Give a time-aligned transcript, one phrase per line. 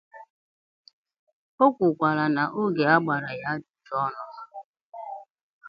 [1.63, 4.23] O kwukwara na oge a gbara ya ajụjụ ọnụ